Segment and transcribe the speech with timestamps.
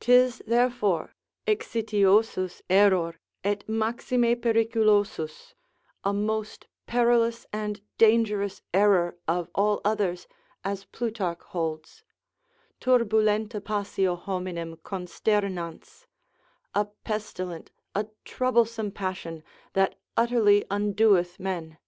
[0.00, 1.16] 'Tis therefore
[1.46, 5.54] exitiosus error, et maxime periculosus,
[6.04, 10.26] a most perilous and dangerous error of all others,
[10.62, 12.04] as Plutarch holds,
[12.82, 16.04] turbulenta passio hominem consternans,
[16.74, 19.42] a pestilent, a troublesome passion,
[19.72, 21.78] that utterly undoeth men.